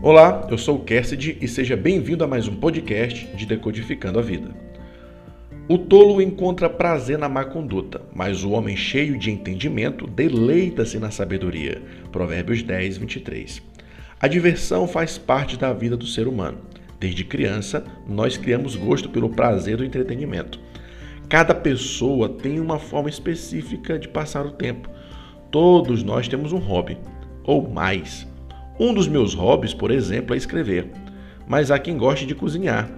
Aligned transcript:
Olá, 0.00 0.46
eu 0.48 0.56
sou 0.56 0.76
o 0.76 0.84
Cassidy 0.84 1.36
e 1.40 1.48
seja 1.48 1.76
bem-vindo 1.76 2.22
a 2.22 2.26
mais 2.28 2.46
um 2.46 2.54
podcast 2.54 3.26
de 3.34 3.44
Decodificando 3.44 4.20
a 4.20 4.22
Vida. 4.22 4.54
O 5.68 5.76
tolo 5.76 6.22
encontra 6.22 6.70
prazer 6.70 7.18
na 7.18 7.28
má 7.28 7.44
conduta, 7.44 8.02
mas 8.14 8.44
o 8.44 8.52
homem 8.52 8.76
cheio 8.76 9.18
de 9.18 9.28
entendimento 9.28 10.06
deleita-se 10.06 11.00
na 11.00 11.10
sabedoria. 11.10 11.82
Provérbios 12.12 12.62
10, 12.62 12.96
23. 12.98 13.60
A 14.20 14.28
diversão 14.28 14.86
faz 14.86 15.18
parte 15.18 15.58
da 15.58 15.72
vida 15.72 15.96
do 15.96 16.06
ser 16.06 16.28
humano. 16.28 16.58
Desde 17.00 17.24
criança, 17.24 17.84
nós 18.08 18.36
criamos 18.36 18.76
gosto 18.76 19.08
pelo 19.08 19.30
prazer 19.30 19.78
do 19.78 19.84
entretenimento. 19.84 20.60
Cada 21.28 21.56
pessoa 21.56 22.28
tem 22.28 22.60
uma 22.60 22.78
forma 22.78 23.08
específica 23.08 23.98
de 23.98 24.06
passar 24.06 24.46
o 24.46 24.52
tempo. 24.52 24.88
Todos 25.50 26.04
nós 26.04 26.28
temos 26.28 26.52
um 26.52 26.58
hobby, 26.58 26.96
ou 27.42 27.68
mais. 27.68 28.28
Um 28.80 28.94
dos 28.94 29.08
meus 29.08 29.34
hobbies, 29.34 29.74
por 29.74 29.90
exemplo, 29.90 30.34
é 30.34 30.38
escrever, 30.38 30.92
mas 31.48 31.72
há 31.72 31.80
quem 31.80 31.98
goste 31.98 32.24
de 32.24 32.34
cozinhar. 32.34 32.88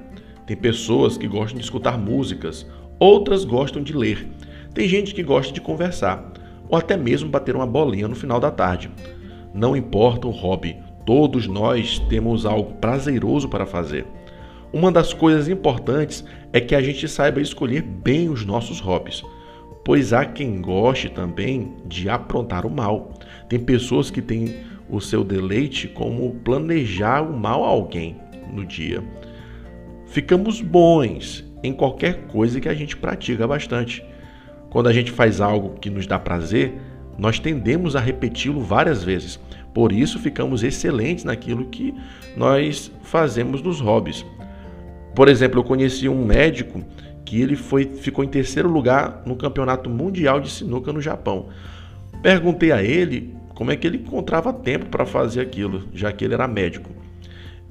Tem 0.46 0.54
pessoas 0.54 1.16
que 1.16 1.26
gostam 1.26 1.58
de 1.58 1.64
escutar 1.64 1.96
músicas, 1.96 2.66
outras 2.98 3.46
gostam 3.46 3.82
de 3.82 3.96
ler. 3.96 4.28
Tem 4.74 4.86
gente 4.86 5.14
que 5.14 5.22
gosta 5.22 5.54
de 5.54 5.60
conversar, 5.60 6.32
ou 6.68 6.76
até 6.76 6.98
mesmo 6.98 7.30
bater 7.30 7.56
uma 7.56 7.66
bolinha 7.66 8.06
no 8.06 8.14
final 8.14 8.38
da 8.38 8.50
tarde. 8.50 8.90
Não 9.54 9.74
importa 9.74 10.28
o 10.28 10.30
hobby, 10.30 10.76
todos 11.06 11.46
nós 11.46 11.98
temos 12.10 12.44
algo 12.44 12.74
prazeroso 12.74 13.48
para 13.48 13.64
fazer. 13.64 14.06
Uma 14.70 14.92
das 14.92 15.14
coisas 15.14 15.48
importantes 15.48 16.22
é 16.52 16.60
que 16.60 16.74
a 16.74 16.82
gente 16.82 17.08
saiba 17.08 17.40
escolher 17.40 17.80
bem 17.80 18.28
os 18.28 18.44
nossos 18.44 18.80
hobbies, 18.80 19.22
pois 19.82 20.12
há 20.12 20.26
quem 20.26 20.60
goste 20.60 21.08
também 21.08 21.74
de 21.86 22.10
aprontar 22.10 22.66
o 22.66 22.70
mal. 22.70 23.14
Tem 23.48 23.58
pessoas 23.58 24.10
que 24.10 24.20
têm 24.20 24.56
o 24.90 25.00
seu 25.00 25.22
deleite 25.22 25.88
como 25.88 26.34
planejar 26.44 27.22
o 27.22 27.36
mal 27.36 27.64
a 27.64 27.68
alguém 27.68 28.16
no 28.52 28.64
dia. 28.64 29.02
Ficamos 30.06 30.60
bons 30.60 31.44
em 31.62 31.72
qualquer 31.72 32.26
coisa 32.26 32.60
que 32.60 32.68
a 32.68 32.74
gente 32.74 32.96
pratica 32.96 33.46
bastante. 33.46 34.04
Quando 34.70 34.88
a 34.88 34.92
gente 34.92 35.12
faz 35.12 35.40
algo 35.40 35.78
que 35.78 35.90
nos 35.90 36.06
dá 36.06 36.18
prazer, 36.18 36.74
nós 37.18 37.38
tendemos 37.38 37.94
a 37.94 38.00
repeti-lo 38.00 38.60
várias 38.60 39.04
vezes. 39.04 39.38
Por 39.74 39.92
isso 39.92 40.18
ficamos 40.18 40.62
excelentes 40.62 41.24
naquilo 41.24 41.66
que 41.66 41.94
nós 42.36 42.90
fazemos 43.02 43.62
nos 43.62 43.80
hobbies. 43.80 44.24
Por 45.14 45.28
exemplo, 45.28 45.60
eu 45.60 45.64
conheci 45.64 46.08
um 46.08 46.24
médico 46.24 46.82
que 47.24 47.40
ele 47.40 47.54
foi, 47.54 47.84
ficou 47.84 48.24
em 48.24 48.28
terceiro 48.28 48.68
lugar 48.68 49.22
no 49.26 49.36
campeonato 49.36 49.88
mundial 49.88 50.40
de 50.40 50.50
sinuca 50.50 50.92
no 50.92 51.00
Japão. 51.00 51.48
Perguntei 52.22 52.72
a 52.72 52.82
ele 52.82 53.34
como 53.60 53.70
é 53.70 53.76
que 53.76 53.86
ele 53.86 53.98
encontrava 53.98 54.54
tempo 54.54 54.86
para 54.86 55.04
fazer 55.04 55.42
aquilo, 55.42 55.86
já 55.92 56.10
que 56.10 56.24
ele 56.24 56.32
era 56.32 56.48
médico. 56.48 56.88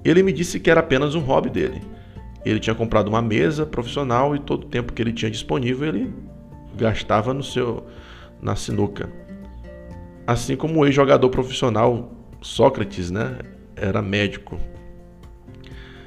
Ele 0.05 0.21
me 0.21 0.31
disse 0.31 0.59
que 0.59 0.69
era 0.69 0.81
apenas 0.81 1.15
um 1.15 1.19
hobby 1.19 1.49
dele. 1.49 1.81
Ele 2.45 2.59
tinha 2.59 2.75
comprado 2.75 3.07
uma 3.07 3.23
mesa 3.23 3.65
profissional 3.65 4.35
e 4.35 4.39
todo 4.39 4.65
o 4.65 4.67
tempo 4.67 4.93
que 4.93 5.01
ele 5.01 5.11
tinha 5.11 5.31
disponível 5.31 5.87
ele 5.87 6.13
gastava 6.77 7.33
no 7.33 7.41
seu 7.41 7.87
na 8.39 8.55
sinuca. 8.55 9.09
Assim 10.27 10.55
como 10.55 10.79
o 10.79 10.85
ex-jogador 10.85 11.27
profissional 11.29 12.13
Sócrates, 12.39 13.09
né, 13.09 13.39
era 13.75 13.99
médico. 13.99 14.59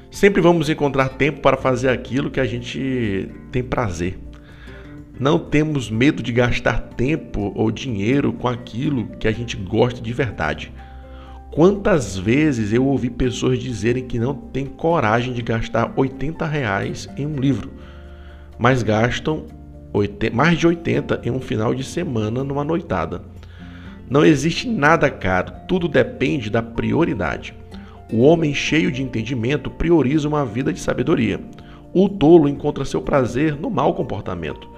Sempre 0.09 0.41
vamos 0.41 0.69
encontrar 0.69 1.09
tempo 1.09 1.41
para 1.41 1.57
fazer 1.57 1.89
aquilo 1.89 2.31
que 2.31 2.39
a 2.39 2.45
gente 2.45 3.29
tem 3.51 3.61
prazer. 3.61 4.17
Não 5.19 5.37
temos 5.37 5.91
medo 5.91 6.23
de 6.23 6.31
gastar 6.31 6.79
tempo 6.95 7.51
ou 7.55 7.69
dinheiro 7.69 8.33
com 8.33 8.47
aquilo 8.47 9.05
que 9.19 9.27
a 9.27 9.31
gente 9.31 9.55
gosta 9.55 10.01
de 10.01 10.11
verdade. 10.11 10.73
Quantas 11.51 12.17
vezes 12.17 12.73
eu 12.73 12.83
ouvi 12.83 13.11
pessoas 13.11 13.59
dizerem 13.59 14.07
que 14.07 14.17
não 14.17 14.33
têm 14.33 14.65
coragem 14.65 15.31
de 15.31 15.43
gastar 15.43 15.93
80 15.95 16.47
reais 16.47 17.07
em 17.15 17.27
um 17.27 17.35
livro, 17.35 17.71
mas 18.57 18.81
gastam 18.81 19.45
mais 20.33 20.57
de 20.57 20.65
80 20.65 21.21
em 21.23 21.29
um 21.29 21.39
final 21.39 21.75
de 21.75 21.83
semana 21.83 22.43
numa 22.43 22.63
noitada. 22.63 23.21
Não 24.09 24.25
existe 24.25 24.67
nada 24.67 25.11
caro, 25.11 25.53
tudo 25.67 25.87
depende 25.87 26.49
da 26.49 26.63
prioridade. 26.63 27.53
O 28.11 28.21
homem 28.21 28.51
cheio 28.51 28.91
de 28.91 29.03
entendimento 29.03 29.69
prioriza 29.69 30.27
uma 30.27 30.43
vida 30.43 30.73
de 30.73 30.79
sabedoria. 30.79 31.39
O 31.93 32.09
tolo 32.09 32.49
encontra 32.49 32.83
seu 32.83 33.01
prazer 33.01 33.55
no 33.55 33.69
mau 33.69 33.93
comportamento. 33.93 34.72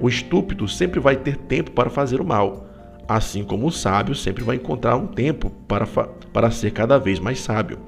O 0.00 0.08
estúpido 0.08 0.66
sempre 0.66 0.98
vai 0.98 1.14
ter 1.14 1.36
tempo 1.36 1.72
para 1.72 1.90
fazer 1.90 2.20
o 2.20 2.24
mal, 2.24 2.66
assim 3.06 3.44
como 3.44 3.66
o 3.66 3.70
sábio 3.70 4.14
sempre 4.14 4.42
vai 4.42 4.56
encontrar 4.56 4.96
um 4.96 5.06
tempo 5.06 5.50
para, 5.68 5.86
para 5.86 6.50
ser 6.50 6.70
cada 6.70 6.98
vez 6.98 7.18
mais 7.18 7.38
sábio. 7.40 7.78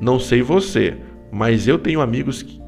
Não 0.00 0.20
sei 0.20 0.40
você, 0.40 0.96
mas 1.32 1.66
eu 1.66 1.78
tenho 1.78 2.00
amigos 2.00 2.42
que, 2.42 2.60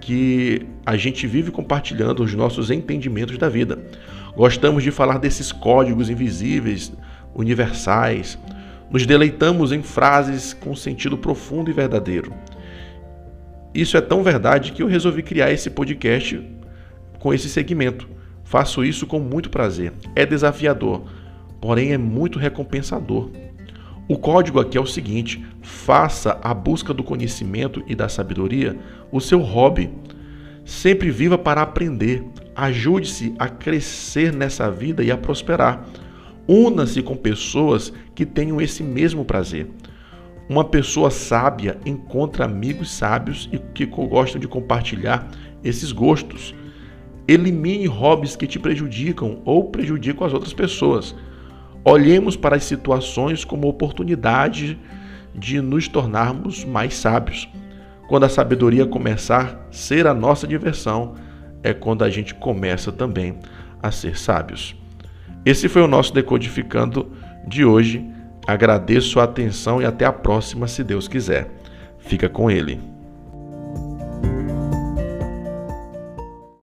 que 0.00 0.66
a 0.86 0.96
gente 0.96 1.26
vive 1.26 1.50
compartilhando 1.50 2.22
os 2.22 2.32
nossos 2.34 2.70
entendimentos 2.70 3.36
da 3.36 3.48
vida. 3.48 3.78
Gostamos 4.36 4.84
de 4.84 4.92
falar 4.92 5.18
desses 5.18 5.50
códigos 5.50 6.08
invisíveis, 6.08 6.92
universais, 7.34 8.38
nos 8.90 9.04
deleitamos 9.04 9.72
em 9.72 9.82
frases 9.82 10.54
com 10.54 10.74
sentido 10.74 11.18
profundo 11.18 11.68
e 11.68 11.74
verdadeiro. 11.74 12.32
Isso 13.74 13.96
é 13.96 14.00
tão 14.00 14.22
verdade 14.22 14.72
que 14.72 14.82
eu 14.82 14.86
resolvi 14.86 15.22
criar 15.22 15.50
esse 15.50 15.68
podcast 15.68 16.57
com 17.18 17.32
esse 17.32 17.48
segmento. 17.48 18.08
Faço 18.44 18.84
isso 18.84 19.06
com 19.06 19.20
muito 19.20 19.50
prazer. 19.50 19.92
É 20.16 20.24
desafiador, 20.24 21.02
porém 21.60 21.92
é 21.92 21.98
muito 21.98 22.38
recompensador. 22.38 23.30
O 24.08 24.16
código 24.16 24.58
aqui 24.58 24.78
é 24.78 24.80
o 24.80 24.86
seguinte: 24.86 25.44
faça 25.60 26.38
a 26.42 26.54
busca 26.54 26.94
do 26.94 27.04
conhecimento 27.04 27.82
e 27.86 27.94
da 27.94 28.08
sabedoria 28.08 28.76
o 29.12 29.20
seu 29.20 29.40
hobby. 29.40 29.90
Sempre 30.64 31.10
viva 31.10 31.36
para 31.36 31.60
aprender. 31.60 32.24
Ajude-se 32.56 33.34
a 33.38 33.48
crescer 33.48 34.32
nessa 34.32 34.70
vida 34.70 35.04
e 35.04 35.10
a 35.10 35.16
prosperar. 35.16 35.86
Una-se 36.48 37.02
com 37.02 37.14
pessoas 37.14 37.92
que 38.14 38.24
tenham 38.24 38.60
esse 38.60 38.82
mesmo 38.82 39.24
prazer. 39.24 39.68
Uma 40.48 40.64
pessoa 40.64 41.10
sábia 41.10 41.78
encontra 41.84 42.46
amigos 42.46 42.90
sábios 42.90 43.48
e 43.52 43.58
que 43.58 43.84
gostam 43.84 44.40
de 44.40 44.48
compartilhar 44.48 45.30
esses 45.62 45.92
gostos. 45.92 46.54
Elimine 47.28 47.86
hobbies 47.86 48.34
que 48.34 48.46
te 48.46 48.58
prejudicam 48.58 49.42
ou 49.44 49.64
prejudicam 49.64 50.26
as 50.26 50.32
outras 50.32 50.54
pessoas. 50.54 51.14
Olhemos 51.84 52.36
para 52.36 52.56
as 52.56 52.64
situações 52.64 53.44
como 53.44 53.68
oportunidade 53.68 54.78
de 55.34 55.60
nos 55.60 55.86
tornarmos 55.88 56.64
mais 56.64 56.94
sábios. 56.94 57.46
Quando 58.08 58.24
a 58.24 58.28
sabedoria 58.30 58.86
começar 58.86 59.68
a 59.68 59.72
ser 59.72 60.06
a 60.06 60.14
nossa 60.14 60.46
diversão, 60.46 61.14
é 61.62 61.74
quando 61.74 62.02
a 62.02 62.08
gente 62.08 62.34
começa 62.34 62.90
também 62.90 63.38
a 63.82 63.90
ser 63.90 64.18
sábios. 64.18 64.74
Esse 65.44 65.68
foi 65.68 65.82
o 65.82 65.88
nosso 65.88 66.14
Decodificando 66.14 67.12
de 67.46 67.64
hoje. 67.64 68.04
Agradeço 68.46 69.20
a 69.20 69.24
atenção 69.24 69.82
e 69.82 69.84
até 69.84 70.06
a 70.06 70.12
próxima, 70.12 70.66
se 70.66 70.82
Deus 70.82 71.06
quiser. 71.06 71.50
Fica 71.98 72.28
com 72.28 72.50
ele. 72.50 72.97